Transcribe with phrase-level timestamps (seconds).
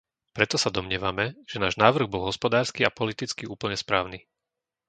[0.35, 4.19] Preto sa domnievame, že náš návrh bol hospodársky a politicky úplne správny.